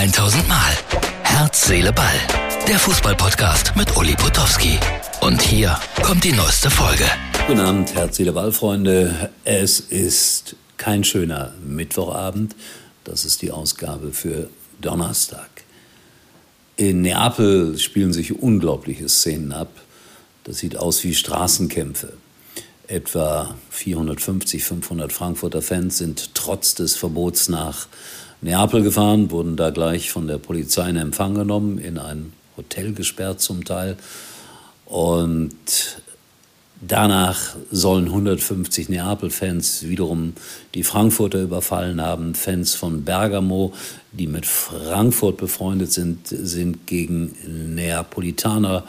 1000 0.00 0.48
Mal. 0.48 0.72
Herz, 1.24 1.66
Seele, 1.66 1.92
Ball. 1.92 2.14
Der 2.66 2.78
Fußballpodcast 2.78 3.76
mit 3.76 3.94
Uli 3.98 4.14
Potowski. 4.14 4.78
Und 5.20 5.42
hier 5.42 5.78
kommt 6.02 6.24
die 6.24 6.32
neueste 6.32 6.70
Folge. 6.70 7.04
Guten 7.46 7.60
Abend, 7.60 7.94
Herz, 7.94 8.16
Seele, 8.16 8.32
Ball, 8.32 8.50
Freunde. 8.50 9.28
Es 9.44 9.78
ist 9.78 10.56
kein 10.78 11.04
schöner 11.04 11.52
Mittwochabend. 11.62 12.56
Das 13.04 13.26
ist 13.26 13.42
die 13.42 13.50
Ausgabe 13.50 14.12
für 14.12 14.48
Donnerstag. 14.80 15.50
In 16.76 17.02
Neapel 17.02 17.78
spielen 17.78 18.14
sich 18.14 18.40
unglaubliche 18.40 19.06
Szenen 19.06 19.52
ab. 19.52 19.82
Das 20.44 20.60
sieht 20.60 20.78
aus 20.78 21.04
wie 21.04 21.14
Straßenkämpfe. 21.14 22.14
Etwa 22.88 23.54
450, 23.68 24.64
500 24.64 25.12
Frankfurter 25.12 25.60
Fans 25.60 25.98
sind 25.98 26.34
trotz 26.34 26.74
des 26.74 26.96
Verbots 26.96 27.50
nach 27.50 27.86
Neapel 28.42 28.82
gefahren, 28.82 29.30
wurden 29.30 29.56
da 29.56 29.70
gleich 29.70 30.10
von 30.10 30.26
der 30.26 30.38
Polizei 30.38 30.88
in 30.88 30.96
Empfang 30.96 31.34
genommen, 31.34 31.78
in 31.78 31.98
ein 31.98 32.32
Hotel 32.56 32.92
gesperrt 32.92 33.40
zum 33.40 33.64
Teil. 33.64 33.96
Und 34.86 35.54
danach 36.80 37.56
sollen 37.70 38.06
150 38.06 38.88
Neapel-Fans 38.88 39.86
wiederum 39.86 40.32
die 40.74 40.84
Frankfurter 40.84 41.42
überfallen 41.42 42.00
haben. 42.00 42.34
Fans 42.34 42.74
von 42.74 43.04
Bergamo, 43.04 43.74
die 44.12 44.26
mit 44.26 44.46
Frankfurt 44.46 45.36
befreundet 45.36 45.92
sind, 45.92 46.26
sind 46.26 46.86
gegen 46.86 47.74
Neapolitaner 47.74 48.84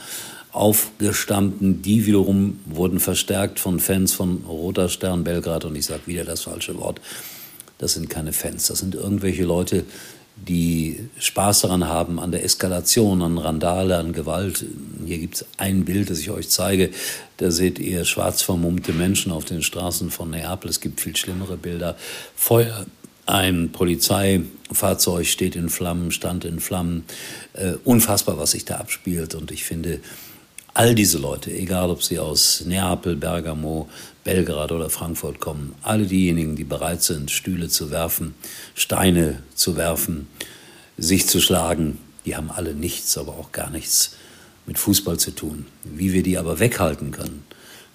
aufgestanden. 0.53 1.81
Die 1.81 2.05
wiederum 2.05 2.59
wurden 2.65 2.99
verstärkt 2.99 3.59
von 3.59 3.79
Fans 3.79 4.13
von 4.13 4.43
Roter 4.47 4.89
Stern 4.89 5.23
Belgrad. 5.23 5.65
Und 5.65 5.75
ich 5.75 5.85
sage 5.85 6.07
wieder 6.07 6.23
das 6.23 6.41
falsche 6.41 6.77
Wort. 6.77 7.01
Das 7.81 7.93
sind 7.93 8.09
keine 8.09 8.31
Fans. 8.31 8.67
Das 8.67 8.79
sind 8.79 8.93
irgendwelche 8.93 9.43
Leute, 9.43 9.85
die 10.35 11.09
Spaß 11.17 11.61
daran 11.61 11.87
haben, 11.87 12.19
an 12.19 12.31
der 12.31 12.45
Eskalation, 12.45 13.21
an 13.23 13.39
Randale, 13.39 13.97
an 13.97 14.13
Gewalt. 14.13 14.63
Hier 15.05 15.17
gibt 15.17 15.35
es 15.35 15.45
ein 15.57 15.83
Bild, 15.83 16.09
das 16.11 16.19
ich 16.19 16.29
euch 16.29 16.49
zeige. 16.49 16.91
Da 17.37 17.49
seht 17.49 17.79
ihr 17.79 18.05
schwarz 18.05 18.43
vermummte 18.43 18.93
Menschen 18.93 19.31
auf 19.31 19.45
den 19.45 19.63
Straßen 19.63 20.11
von 20.11 20.29
Neapel. 20.29 20.69
Es 20.69 20.79
gibt 20.79 21.01
viel 21.01 21.15
schlimmere 21.15 21.57
Bilder. 21.57 21.97
Feuer, 22.35 22.85
ein 23.25 23.71
Polizeifahrzeug 23.71 25.25
steht 25.25 25.55
in 25.55 25.69
Flammen, 25.69 26.11
stand 26.11 26.45
in 26.45 26.59
Flammen. 26.59 27.03
Äh, 27.53 27.73
unfassbar, 27.83 28.37
was 28.37 28.51
sich 28.51 28.63
da 28.63 28.75
abspielt. 28.75 29.33
Und 29.33 29.51
ich 29.51 29.63
finde, 29.63 29.99
all 30.73 30.95
diese 30.95 31.17
Leute, 31.17 31.51
egal 31.51 31.89
ob 31.89 32.03
sie 32.03 32.19
aus 32.19 32.63
Neapel, 32.65 33.15
Bergamo, 33.15 33.89
Belgrad 34.23 34.71
oder 34.71 34.89
Frankfurt 34.89 35.39
kommen, 35.39 35.75
alle 35.81 36.05
diejenigen, 36.05 36.55
die 36.55 36.63
bereit 36.63 37.03
sind, 37.03 37.31
Stühle 37.31 37.69
zu 37.69 37.91
werfen, 37.91 38.35
Steine 38.75 39.43
zu 39.55 39.75
werfen, 39.75 40.27
sich 40.97 41.27
zu 41.27 41.41
schlagen, 41.41 41.97
die 42.25 42.35
haben 42.35 42.51
alle 42.51 42.75
nichts, 42.75 43.17
aber 43.17 43.33
auch 43.33 43.51
gar 43.51 43.69
nichts 43.69 44.15
mit 44.65 44.77
Fußball 44.77 45.17
zu 45.17 45.31
tun. 45.31 45.65
Wie 45.83 46.13
wir 46.13 46.23
die 46.23 46.37
aber 46.37 46.59
weghalten 46.59 47.11
können 47.11 47.43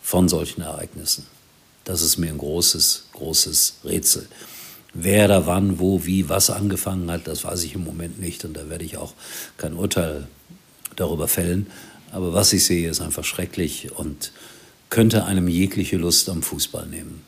von 0.03 0.29
solchen 0.29 0.63
Ereignissen, 0.63 1.27
das 1.85 2.03
ist 2.03 2.19
mir 2.19 2.31
ein 2.31 2.39
großes, 2.39 3.07
großes 3.13 3.77
Rätsel. 3.85 4.27
Wer 4.93 5.29
da 5.29 5.47
wann, 5.47 5.79
wo, 5.79 6.05
wie, 6.05 6.29
was 6.29 6.51
angefangen 6.51 7.11
hat, 7.11 7.29
das 7.29 7.45
weiß 7.45 7.63
ich 7.65 7.75
im 7.75 7.85
Moment 7.85 8.19
nicht 8.19 8.45
und 8.45 8.55
da 8.55 8.69
werde 8.69 8.85
ich 8.85 8.97
auch 8.97 9.15
kein 9.57 9.75
Urteil 9.75 10.27
darüber 10.97 11.29
fällen. 11.29 11.67
Aber 12.17 12.33
was 12.33 12.55
ich 12.55 12.65
sehe, 12.65 12.89
ist 12.89 13.03
einfach 13.03 13.25
schrecklich 13.25 13.91
und 13.95 14.33
könnte 14.89 15.27
einem 15.27 15.49
jegliche 15.49 15.99
Lust 15.99 16.31
am 16.31 16.43
Fußball 16.43 16.87
nehmen. 16.87 17.23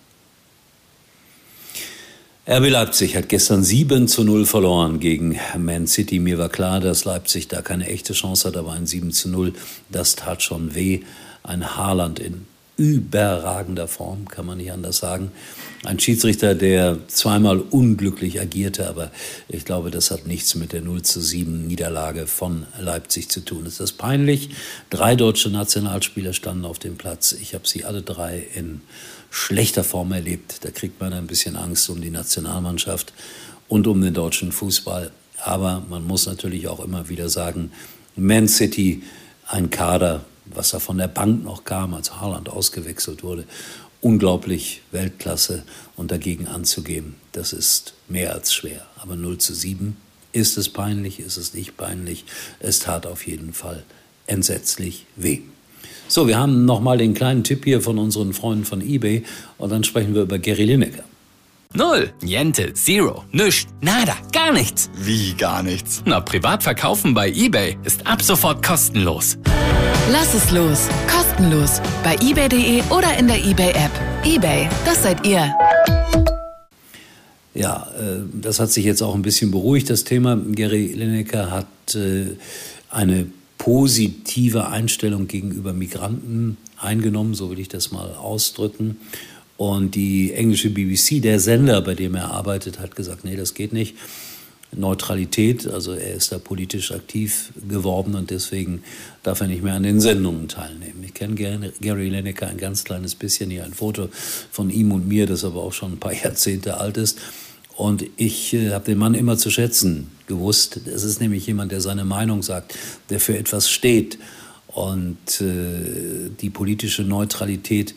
RB 2.49 2.71
Leipzig 2.71 3.15
hat 3.15 3.29
gestern 3.29 3.63
7 3.63 4.09
zu 4.09 4.25
0 4.25 4.47
verloren 4.47 4.99
gegen 4.99 5.39
Man 5.59 5.87
City. 5.87 6.19
Mir 6.19 6.39
war 6.39 6.49
klar, 6.49 6.81
dass 6.81 7.05
Leipzig 7.05 7.49
da 7.49 7.61
keine 7.61 7.87
echte 7.87 8.15
Chance 8.15 8.49
hat, 8.49 8.57
aber 8.57 8.73
ein 8.73 8.87
7 8.87 9.13
zu 9.13 9.29
0, 9.29 9.53
das 9.91 10.17
tat 10.17 10.43
schon 10.43 10.75
weh. 10.75 11.01
Ein 11.43 11.77
Haaland 11.77 12.19
in 12.19 12.47
überragender 12.79 13.89
Form, 13.89 14.29
kann 14.29 14.47
man 14.47 14.57
nicht 14.57 14.71
anders 14.71 14.99
sagen. 14.99 15.33
Ein 15.85 15.99
Schiedsrichter, 15.99 16.55
der 16.55 17.09
zweimal 17.09 17.59
unglücklich 17.59 18.41
agierte, 18.41 18.89
aber 18.89 19.11
ich 19.49 19.65
glaube, 19.65 19.91
das 19.91 20.13
hat 20.13 20.27
nichts 20.27 20.55
mit 20.55 20.73
der 20.73 20.81
0 20.81 21.03
zu 21.03 21.21
7 21.21 21.67
Niederlage 21.67 22.29
von 22.29 22.67
Leipzig 22.81 23.29
zu 23.29 23.41
tun. 23.41 23.67
Ist 23.67 23.81
das 23.81 23.93
peinlich? 23.93 24.51
Drei 24.91 25.17
deutsche 25.17 25.51
Nationalspieler 25.51 26.33
standen 26.33 26.65
auf 26.65 26.79
dem 26.79 26.97
Platz. 26.97 27.33
Ich 27.33 27.53
habe 27.53 27.67
sie 27.67 27.85
alle 27.85 28.03
drei 28.03 28.47
in 28.55 28.81
schlechter 29.31 29.83
Form 29.83 30.13
erlebt. 30.13 30.65
Da 30.65 30.71
kriegt 30.71 31.01
man 31.01 31.13
ein 31.13 31.27
bisschen 31.27 31.57
Angst 31.57 31.91
um 31.91 32.01
die 32.01 32.11
Nationalmannschaft 32.11 33.13
und 33.67 33.89
um 33.89 34.01
den 34.01 34.15
deutschen 34.15 34.53
Fußball. 34.53 35.11
Aber 35.45 35.85
man 35.91 36.07
muss 36.07 36.27
natürlich 36.27 36.69
auch 36.69 36.79
immer 36.79 37.09
wieder 37.09 37.29
sagen, 37.29 37.73
Man 38.15 38.47
City, 38.47 39.03
ein 39.49 39.71
Kader, 39.71 40.25
was 40.55 40.71
da 40.71 40.79
von 40.79 40.99
der 40.99 41.09
Bank 41.09 41.45
noch 41.45 41.65
kam, 41.65 41.95
als 41.95 42.21
Haaland 42.21 42.49
ausgewechselt 42.49 43.23
wurde, 43.23 43.45
unglaublich 44.01 44.83
Weltklasse 44.91 45.65
und 45.97 46.11
dagegen 46.11 46.47
anzugehen, 46.47 47.15
das 47.33 47.53
ist 47.53 47.95
mehr 48.09 48.33
als 48.33 48.53
schwer. 48.53 48.87
Aber 49.01 49.17
0 49.17 49.39
zu 49.39 49.55
7, 49.55 49.97
ist 50.33 50.57
es 50.57 50.69
peinlich, 50.69 51.21
ist 51.21 51.37
es 51.37 51.55
nicht 51.55 51.77
peinlich? 51.77 52.25
Es 52.61 52.81
tat 52.81 53.07
auf 53.07 53.27
jeden 53.27 53.53
Fall 53.53 53.83
entsetzlich 54.27 55.07
weh. 55.17 55.41
So, 56.07 56.27
wir 56.27 56.39
haben 56.39 56.65
nochmal 56.65 56.99
den 56.99 57.15
kleinen 57.15 57.45
Tipp 57.45 57.65
hier 57.65 57.81
von 57.81 57.99
unseren 57.99 58.33
Freunden 58.33 58.65
von 58.65 58.81
eBay 58.81 59.25
und 59.59 59.71
dann 59.71 59.85
sprechen 59.85 60.15
wir 60.15 60.23
über 60.23 60.39
Gary 60.39 60.65
Lineker. 60.65 61.05
Null, 61.75 62.13
Niente, 62.23 62.73
Zero, 62.73 63.25
Nüscht, 63.31 63.69
Nada, 63.83 64.17
gar 64.33 64.53
nichts. 64.53 64.89
Wie 64.95 65.35
gar 65.35 65.63
nichts? 65.63 66.03
Na, 66.07 66.21
privat 66.21 66.63
verkaufen 66.63 67.13
bei 67.13 67.29
eBay 67.29 67.77
ist 67.85 68.07
ab 68.07 68.23
sofort 68.23 68.65
kostenlos. 68.65 69.37
Lass 70.11 70.33
es 70.33 70.51
los, 70.53 70.89
kostenlos, 71.07 71.83
bei 72.03 72.17
ebay.de 72.23 72.83
oder 72.89 73.19
in 73.19 73.27
der 73.27 73.45
eBay-App. 73.45 73.91
eBay, 74.25 74.67
das 74.87 75.03
seid 75.03 75.27
ihr. 75.27 75.55
Ja, 77.55 77.87
äh, 77.99 78.21
das 78.33 78.59
hat 78.59 78.71
sich 78.71 78.87
jetzt 78.87 79.03
auch 79.03 79.15
ein 79.15 79.21
bisschen 79.21 79.51
beruhigt, 79.51 79.91
das 79.91 80.05
Thema. 80.05 80.37
Gary 80.37 80.87
Lineker 80.87 81.51
hat 81.51 81.95
äh, 81.95 82.37
eine 82.89 83.27
positive 83.59 84.69
Einstellung 84.69 85.29
gegenüber 85.29 85.75
Migranten 85.75 86.57
eingenommen, 86.79 87.35
so 87.35 87.51
will 87.51 87.59
ich 87.59 87.69
das 87.69 87.93
mal 87.93 88.15
ausdrücken. 88.15 88.97
Und 89.59 89.95
die 89.95 90.33
englische 90.33 90.71
BBC, 90.71 91.21
der 91.21 91.39
Sender, 91.39 91.83
bei 91.83 91.95
dem 91.95 92.15
er 92.15 92.31
arbeitet, 92.31 92.79
hat 92.79 92.97
gesagt, 92.97 93.25
nee, 93.25 93.37
das 93.37 93.53
geht 93.53 93.75
nicht. 93.75 93.95
Neutralität, 94.77 95.67
also 95.67 95.93
er 95.93 96.15
ist 96.15 96.31
da 96.31 96.39
politisch 96.39 96.93
aktiv 96.93 97.53
geworden 97.69 98.15
und 98.15 98.31
deswegen 98.31 98.83
darf 99.23 99.41
er 99.41 99.47
nicht 99.47 99.63
mehr 99.63 99.75
an 99.75 99.83
den 99.83 100.01
Sendungen 100.01 100.49
teilnehmen. 100.49 101.03
Ich 101.05 101.15
kenne 101.15 101.35
Gary 101.81 102.09
Lineker 102.09 102.49
ein 102.49 102.59
ganz 102.59 102.85
kleines 102.85 103.15
bisschen, 103.15 103.51
hier 103.51 103.65
ein 103.65 103.73
Foto 103.73 104.09
von 104.51 104.69
ihm 104.71 104.93
und 104.93 105.09
mir, 105.09 105.27
das 105.27 105.45
aber 105.45 105.63
auch 105.63 105.73
schon 105.73 105.93
ein 105.93 106.01
paar 106.01 106.13
Jahrzehnte 106.25 106.79
alt 106.79 106.97
ist. 106.99 107.19
Und 107.77 108.05
ich 108.17 108.55
äh, 108.55 108.73
habe 108.73 108.85
den 108.85 108.99
Mann 108.99 109.15
immer 109.15 109.39
zu 109.39 109.51
schätzen 109.51 110.09
gewusst. 110.27 110.81
Es 110.87 111.05
ist 111.05 111.21
nämlich 111.21 111.47
jemand, 111.47 111.71
der 111.71 111.81
seine 111.81 112.05
Meinung 112.05 112.43
sagt, 112.43 112.77
der 113.09 113.21
für 113.21 113.39
etwas 113.39 113.71
steht. 113.71 114.19
Und 114.67 115.41
äh, 115.41 116.29
die 116.41 116.51
politische 116.51 117.03
Neutralität 117.03 117.95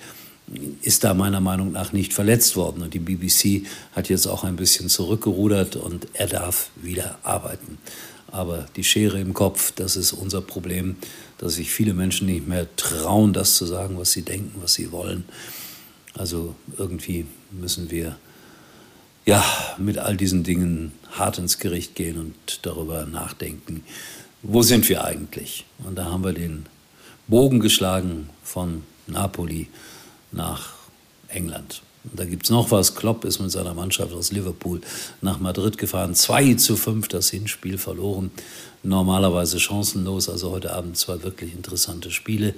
ist 0.81 1.03
da 1.03 1.13
meiner 1.13 1.39
Meinung 1.39 1.71
nach 1.71 1.93
nicht 1.93 2.13
verletzt 2.13 2.55
worden. 2.55 2.81
Und 2.81 2.93
die 2.93 2.99
BBC 2.99 3.65
hat 3.93 4.09
jetzt 4.09 4.27
auch 4.27 4.43
ein 4.43 4.55
bisschen 4.55 4.89
zurückgerudert 4.89 5.75
und 5.75 6.07
er 6.13 6.27
darf 6.27 6.69
wieder 6.75 7.17
arbeiten. 7.23 7.77
Aber 8.31 8.65
die 8.75 8.83
Schere 8.83 9.19
im 9.19 9.33
Kopf, 9.33 9.71
das 9.73 9.95
ist 9.95 10.13
unser 10.13 10.41
Problem, 10.41 10.95
dass 11.37 11.55
sich 11.55 11.71
viele 11.71 11.93
Menschen 11.93 12.27
nicht 12.27 12.47
mehr 12.47 12.67
trauen, 12.75 13.33
das 13.33 13.55
zu 13.55 13.65
sagen, 13.65 13.97
was 13.97 14.11
sie 14.11 14.21
denken, 14.21 14.61
was 14.61 14.73
sie 14.73 14.91
wollen. 14.91 15.25
Also 16.13 16.55
irgendwie 16.77 17.25
müssen 17.51 17.91
wir 17.91 18.17
ja 19.25 19.43
mit 19.77 19.97
all 19.97 20.17
diesen 20.17 20.43
Dingen 20.43 20.93
hart 21.11 21.37
ins 21.37 21.59
Gericht 21.59 21.95
gehen 21.95 22.17
und 22.17 22.65
darüber 22.65 23.05
nachdenken, 23.05 23.83
wo 24.43 24.61
sind 24.61 24.87
wir 24.89 25.03
eigentlich? 25.03 25.65
Und 25.79 25.95
da 25.95 26.05
haben 26.05 26.23
wir 26.23 26.33
den 26.33 26.65
Bogen 27.27 27.59
geschlagen 27.59 28.29
von 28.43 28.83
Napoli 29.07 29.67
nach 30.31 30.73
England. 31.27 31.81
Und 32.03 32.19
da 32.19 32.25
gibt 32.25 32.45
es 32.45 32.49
noch 32.49 32.71
was. 32.71 32.95
Klopp 32.95 33.25
ist 33.25 33.39
mit 33.39 33.51
seiner 33.51 33.73
Mannschaft 33.73 34.13
aus 34.13 34.31
Liverpool 34.31 34.81
nach 35.21 35.39
Madrid 35.39 35.77
gefahren. 35.77 36.15
2 36.15 36.55
zu 36.55 36.75
5 36.75 37.07
das 37.07 37.29
Hinspiel 37.29 37.77
verloren. 37.77 38.31
Normalerweise 38.83 39.59
chancenlos. 39.59 40.27
Also 40.27 40.51
heute 40.51 40.73
Abend 40.73 40.97
zwei 40.97 41.21
wirklich 41.23 41.53
interessante 41.53 42.09
Spiele. 42.09 42.55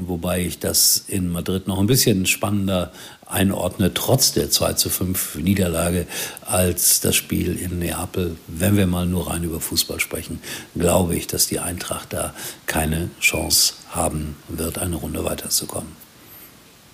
Wobei 0.00 0.44
ich 0.44 0.60
das 0.60 1.04
in 1.08 1.32
Madrid 1.32 1.66
noch 1.66 1.80
ein 1.80 1.88
bisschen 1.88 2.24
spannender 2.26 2.92
einordne, 3.26 3.92
trotz 3.94 4.32
der 4.32 4.48
2 4.48 4.74
zu 4.74 4.90
5 4.90 5.36
Niederlage, 5.36 6.06
als 6.42 7.00
das 7.00 7.16
Spiel 7.16 7.56
in 7.56 7.80
Neapel. 7.80 8.36
Wenn 8.46 8.76
wir 8.76 8.86
mal 8.86 9.06
nur 9.06 9.28
rein 9.28 9.42
über 9.42 9.60
Fußball 9.60 9.98
sprechen, 9.98 10.40
glaube 10.76 11.16
ich, 11.16 11.26
dass 11.26 11.48
die 11.48 11.58
Eintracht 11.58 12.12
da 12.12 12.32
keine 12.66 13.10
Chance 13.20 13.74
haben 13.90 14.36
wird, 14.48 14.78
eine 14.78 14.96
Runde 14.96 15.24
weiterzukommen. 15.24 16.07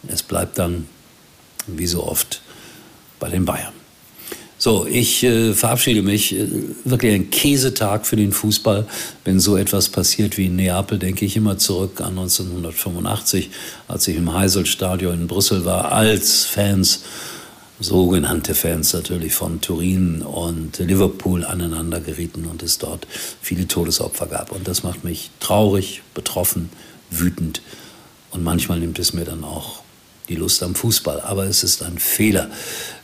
Es 0.09 0.23
bleibt 0.23 0.59
dann, 0.59 0.87
wie 1.67 1.87
so 1.87 2.05
oft, 2.05 2.43
bei 3.21 3.29
den 3.29 3.45
Bayern. 3.45 3.73
So, 4.65 4.87
ich 4.87 5.23
äh, 5.25 5.53
verabschiede 5.53 6.01
mich. 6.01 6.35
Äh, 6.35 6.49
wirklich 6.85 7.15
ein 7.15 7.31
Käsetag 7.31 8.07
für 8.07 8.17
den 8.17 8.33
Fußball. 8.33 8.87
Wenn 9.25 9.39
so 9.39 9.59
etwas 9.59 9.91
passiert 9.91 10.39
wie 10.39 10.47
in 10.47 10.57
Neapel, 10.57 10.99
denke 10.99 11.27
ich 11.27 11.37
immer 11.37 11.59
zurück 11.59 12.01
an 12.01 12.19
1985, 12.19 13.51
als 13.89 14.09
ich 14.09 14.17
im 14.17 14.33
Heiselstadion 14.33 15.15
in 15.15 15.27
Brüssel 15.27 15.67
war, 15.67 15.93
als 15.93 16.45
Fans, 16.45 17.03
sogenannte 17.79 18.55
Fans 18.55 18.95
natürlich 18.95 19.35
von 19.35 19.61
Turin 19.61 20.23
und 20.23 20.79
Liverpool 20.79 21.45
aneinander 21.45 22.01
gerieten 22.01 22.47
und 22.47 22.63
es 22.63 22.79
dort 22.79 23.07
viele 23.43 23.69
Todesopfer 23.69 24.27
gab. 24.29 24.51
Und 24.51 24.67
das 24.67 24.83
macht 24.83 25.05
mich 25.05 25.31
traurig, 25.41 26.01
betroffen, 26.15 26.71
wütend 27.11 27.61
und 28.31 28.43
manchmal 28.43 28.79
nimmt 28.79 28.99
es 28.99 29.13
mir 29.13 29.25
dann 29.25 29.45
auch 29.45 29.84
die 30.29 30.37
Lust 30.37 30.63
am 30.63 30.75
Fußball. 30.75 31.21
Aber 31.21 31.45
es 31.45 31.65
ist 31.65 31.83
ein 31.83 31.99
Fehler, 31.99 32.51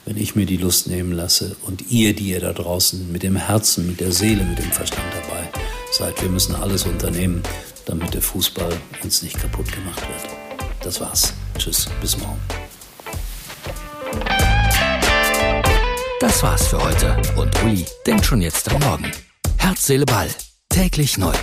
wenn 0.07 0.17
ich 0.17 0.35
mir 0.35 0.47
die 0.47 0.57
Lust 0.57 0.87
nehmen 0.87 1.13
lasse 1.13 1.57
und 1.63 1.91
ihr, 1.91 2.15
die 2.15 2.31
ihr 2.31 2.41
da 2.41 2.53
draußen 2.53 3.11
mit 3.13 3.23
dem 3.23 3.37
Herzen, 3.37 3.87
mit 3.87 4.01
der 4.01 4.13
Seele, 4.13 4.45
mit 4.45 4.59
dem 4.59 4.73
Verstand 4.73 5.07
dabei 5.13 5.49
seid. 5.93 6.21
Wir 6.23 6.29
müssen 6.29 6.55
alles 6.55 6.85
unternehmen, 6.85 7.43
damit 7.87 8.15
der 8.15 8.23
Fußball 8.23 8.73
uns 9.03 9.23
nicht 9.23 9.39
kaputt 9.39 9.71
gemacht 9.73 10.01
wird. 10.01 10.33
Das 10.83 11.01
war's. 11.01 11.33
Tschüss, 11.59 11.87
bis 12.01 12.17
morgen. 12.19 12.41
Das 16.21 16.43
war's 16.43 16.69
für 16.69 16.83
heute 16.83 17.17
und 17.37 17.63
Uli 17.63 17.85
denkt 18.07 18.27
schon 18.27 18.41
jetzt 18.41 18.71
am 18.71 18.81
Morgen. 18.81 19.11
Herz, 19.57 19.87
Seele, 19.87 20.07
Ball. 20.07 20.29
Täglich 20.69 21.19
neu. 21.19 21.35